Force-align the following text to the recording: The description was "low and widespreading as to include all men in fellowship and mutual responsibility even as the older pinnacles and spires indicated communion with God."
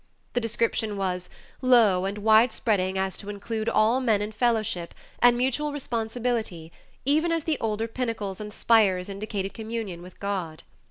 The 0.33 0.41
description 0.41 0.97
was 0.97 1.29
"low 1.61 2.05
and 2.05 2.17
widespreading 2.23 2.97
as 2.97 3.15
to 3.17 3.29
include 3.29 3.69
all 3.69 4.01
men 4.01 4.19
in 4.19 4.31
fellowship 4.31 4.95
and 5.19 5.37
mutual 5.37 5.71
responsibility 5.71 6.71
even 7.05 7.31
as 7.31 7.43
the 7.43 7.59
older 7.61 7.87
pinnacles 7.87 8.41
and 8.41 8.51
spires 8.51 9.09
indicated 9.09 9.53
communion 9.53 10.01
with 10.01 10.19
God." 10.19 10.63